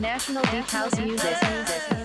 National 0.00 0.42
Deep 0.44 0.64
House 0.68 0.98
Music. 0.98 2.03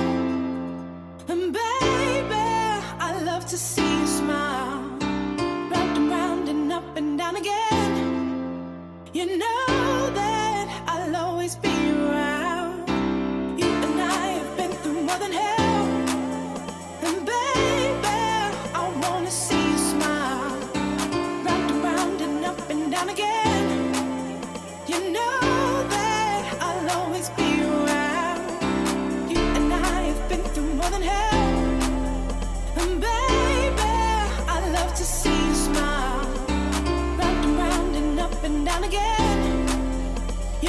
And 1.28 1.52
baby, 1.52 2.34
I 3.08 3.22
love 3.24 3.46
to 3.46 3.56
see 3.56 4.00
you 4.00 4.06
smile. 4.06 4.82
Round 5.70 5.96
and 5.96 6.10
round 6.10 6.48
and 6.48 6.72
up 6.72 6.96
and 6.96 7.18
down 7.18 7.36
again. 7.36 7.92
You 9.12 9.38
know 9.38 10.10
that 10.14 10.66
I'll 10.86 11.16
always 11.16 11.56
be 11.56 11.68
around. 11.68 12.39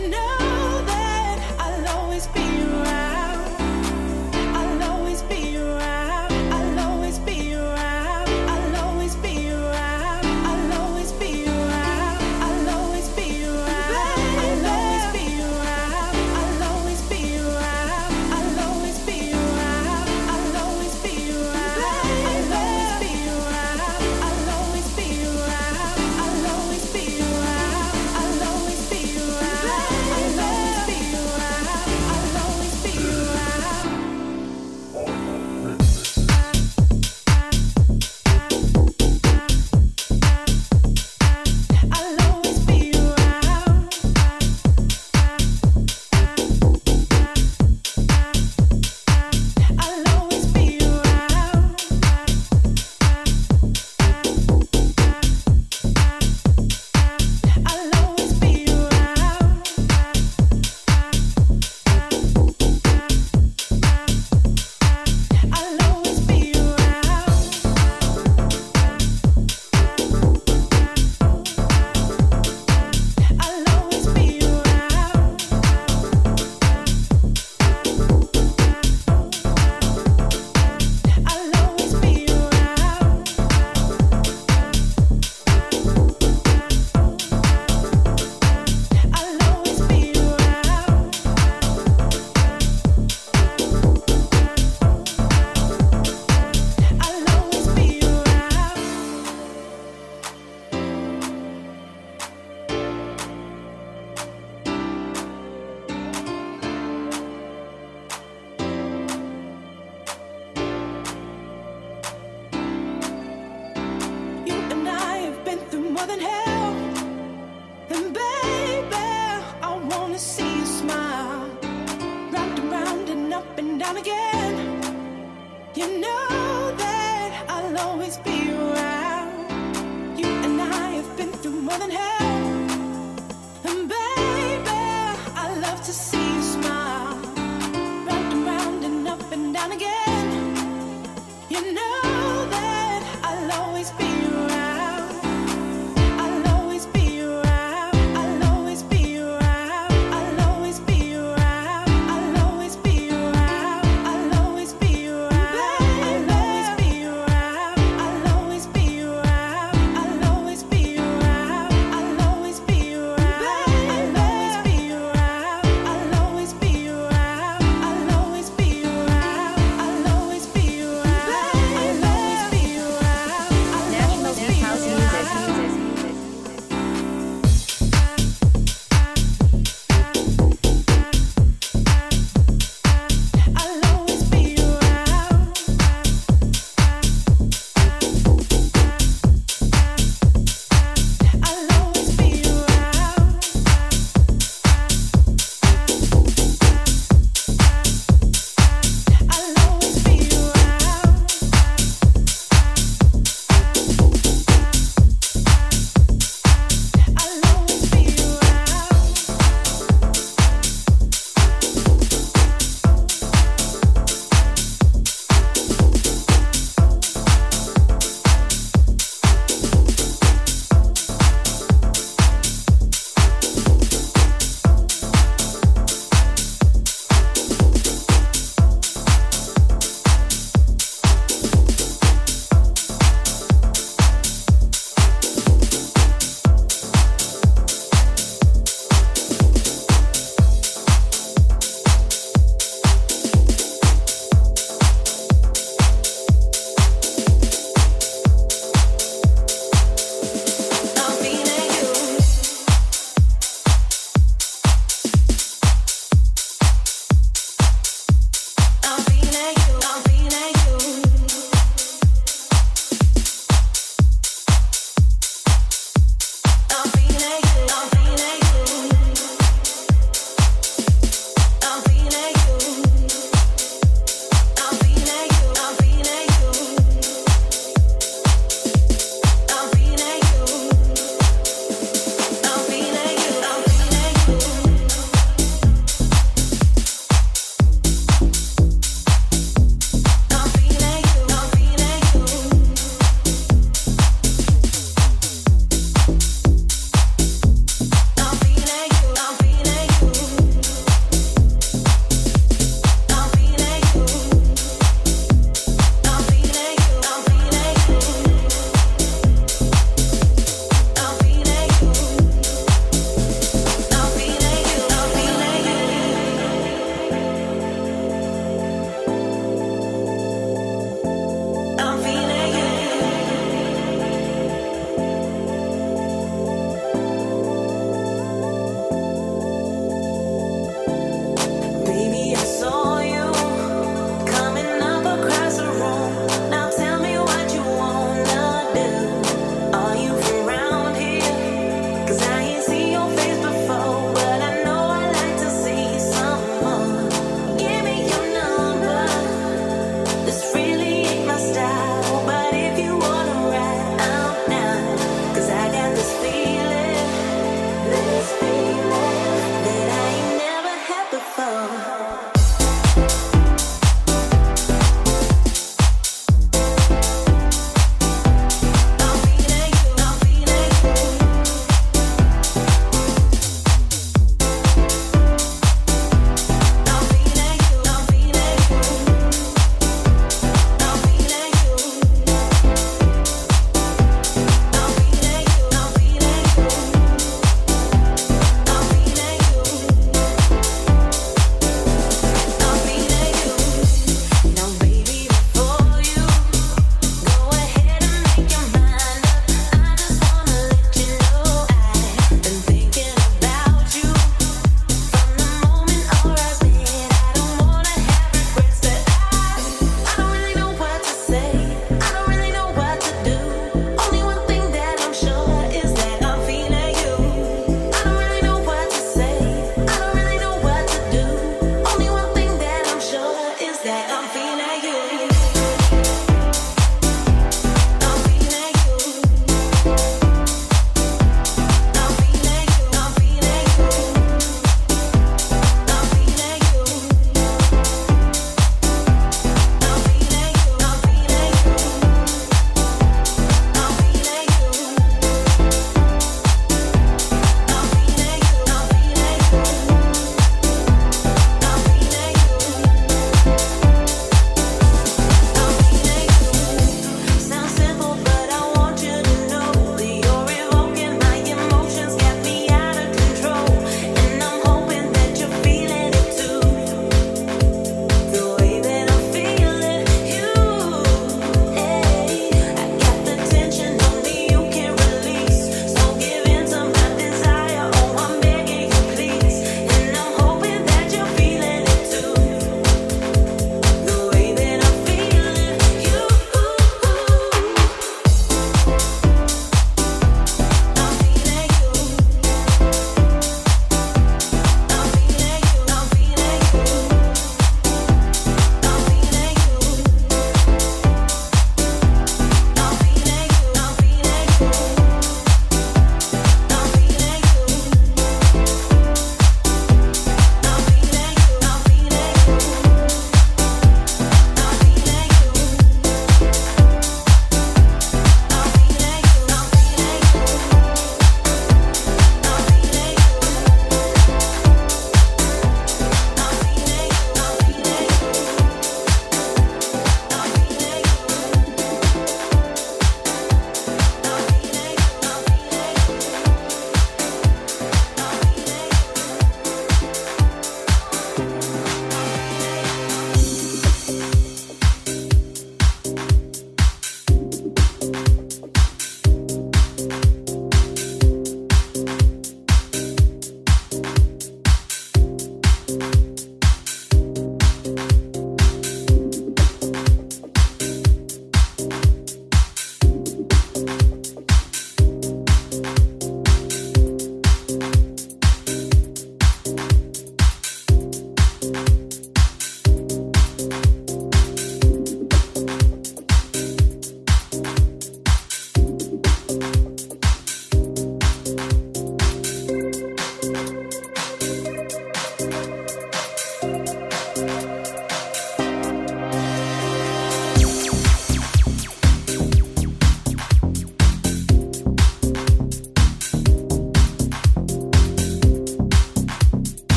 you 0.00 0.08
know. 0.08 0.33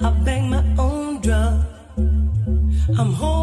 I 0.00 0.10
bang 0.24 0.48
my 0.50 0.62
own 0.78 1.20
drum. 1.20 1.64
I'm 2.98 3.12
home. 3.14 3.37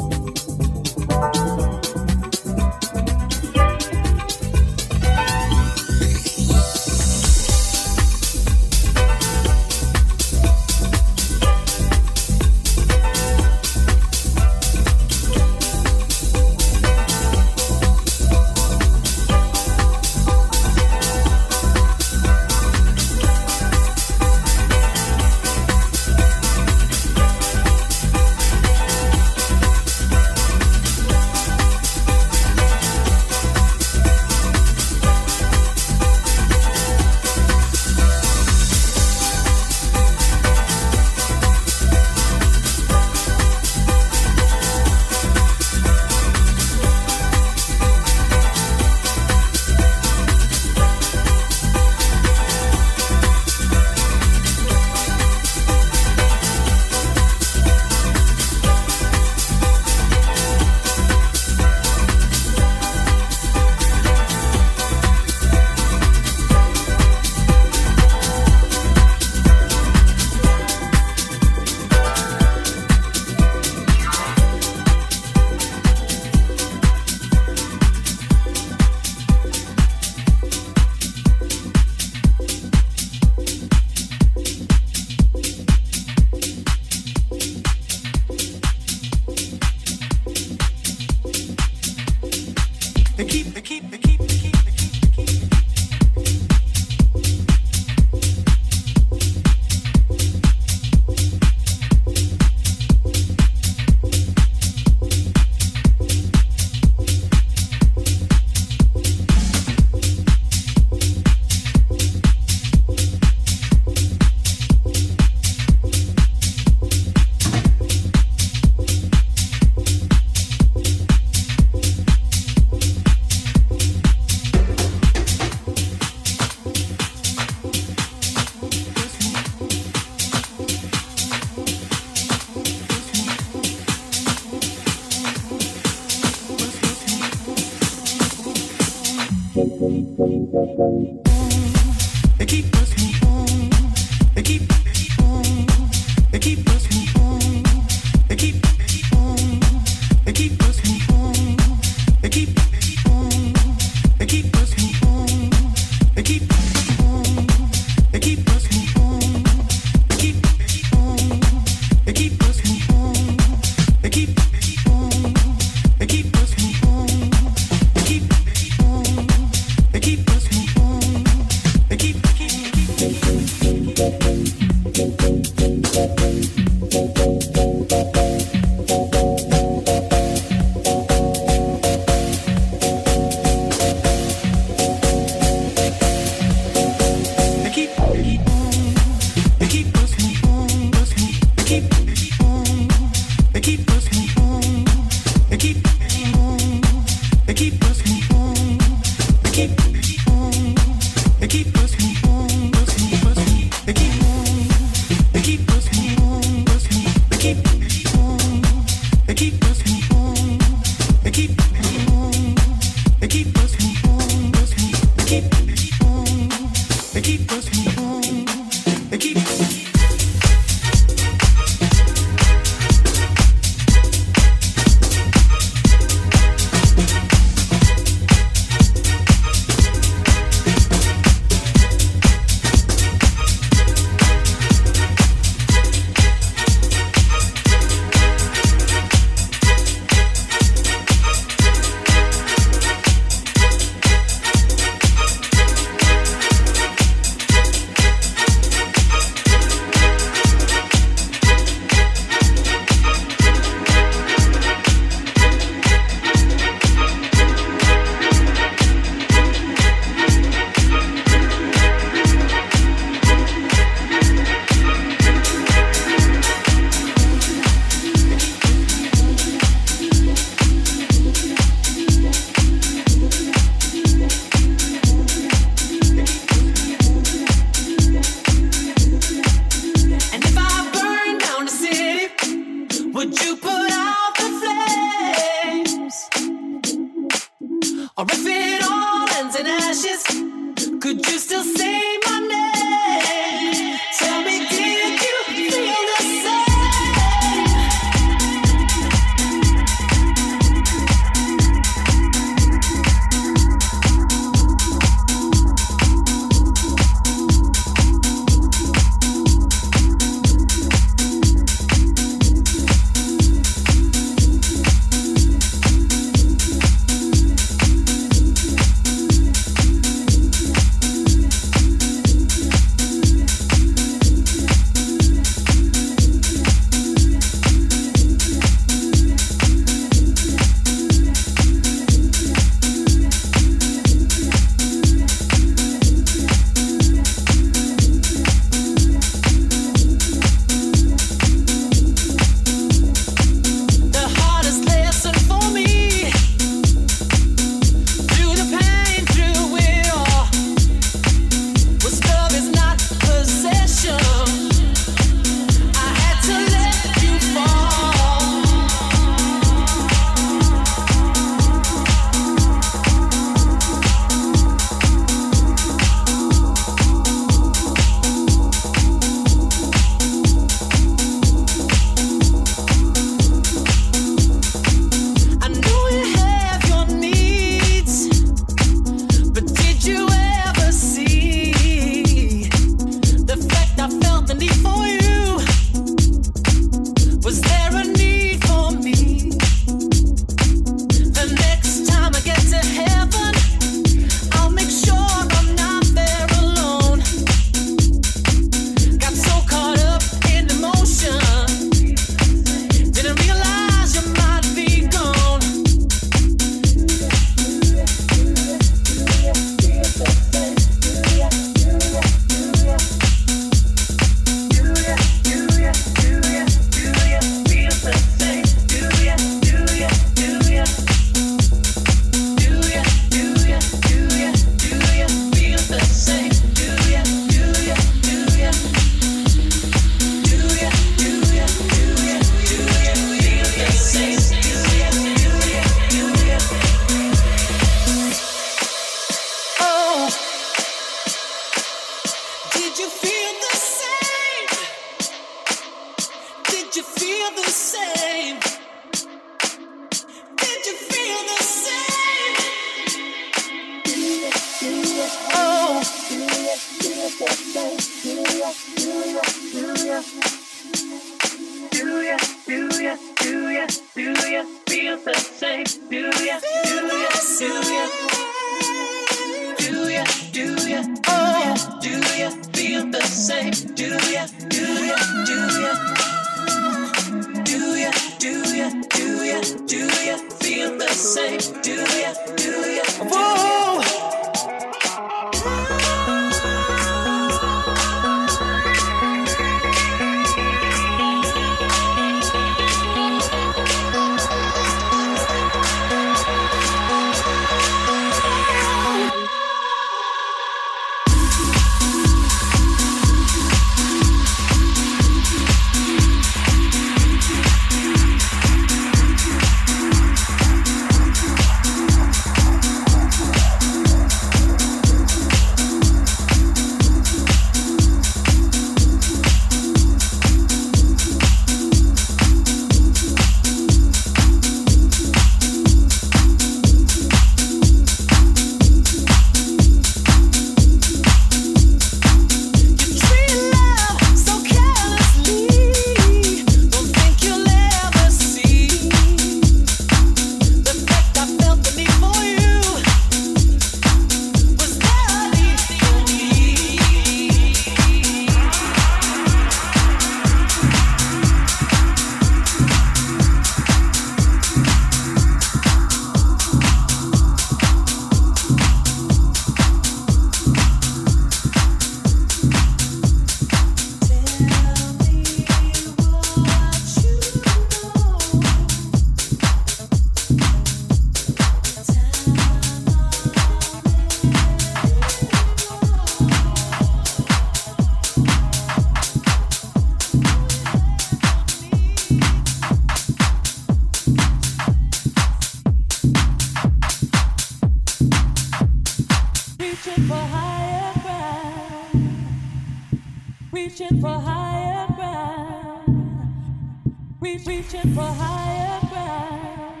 reaching 597.86 598.14
for 598.14 598.22
higher 598.22 599.00
ground, 599.08 600.00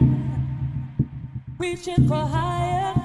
reaching 1.56 2.08
for 2.08 2.16
higher 2.16 2.95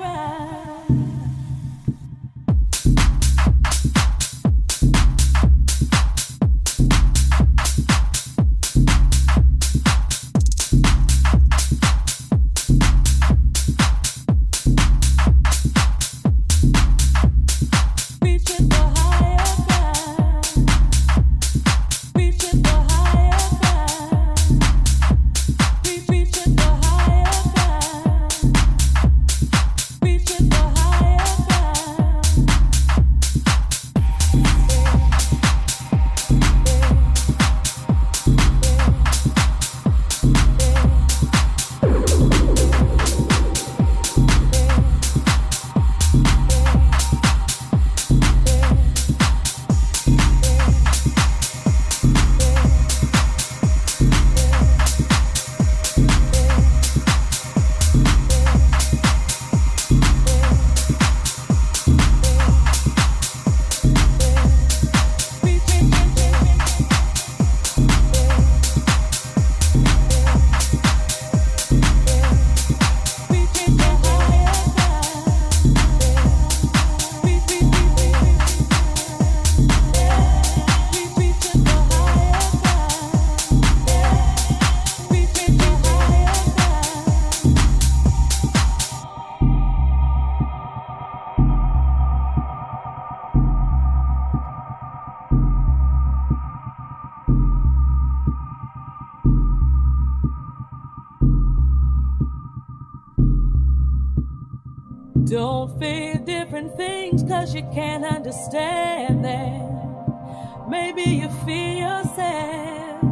you 107.53 107.63
can't 107.73 108.05
understand 108.05 109.25
that. 109.25 110.69
Maybe 110.69 111.03
you 111.03 111.27
feel 111.45 111.73
yourself. 111.85 113.03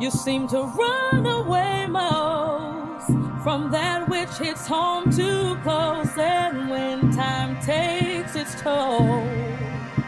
You 0.00 0.10
seem 0.10 0.48
to 0.48 0.62
run 0.62 1.26
away 1.26 1.86
most 1.86 3.06
from 3.42 3.70
that 3.70 4.08
which 4.08 4.30
hits 4.36 4.66
home 4.66 5.10
too 5.10 5.56
close. 5.62 6.18
And 6.18 6.68
when 6.68 7.10
time 7.12 7.58
takes 7.60 8.36
its 8.36 8.60
toll, 8.60 9.26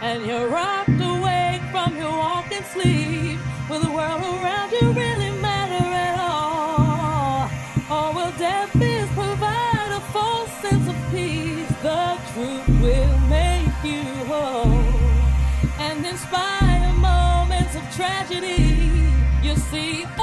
and 0.02 0.26
you're 0.26 0.48
rocked 0.48 1.00
awake 1.00 1.62
from 1.70 1.96
your 1.96 2.10
walking 2.10 2.64
sleep, 2.74 3.38
will 3.70 3.80
the 3.80 3.90
world 3.90 4.22
around 4.22 4.72
you 4.72 4.92
really 4.92 5.32
matter 5.40 5.86
at 6.08 6.18
all? 6.18 7.48
Or 7.90 8.14
will 8.14 8.32
death 8.38 8.74
is 8.76 9.08
provide 9.12 9.92
a 9.92 10.00
false 10.12 10.52
sense 10.60 10.88
of 10.88 10.96
peace? 11.10 11.68
The 11.82 12.18
truth 12.34 12.82
will. 12.82 13.25
tragedy, 17.96 18.62
you 19.42 19.56
see. 19.56 20.15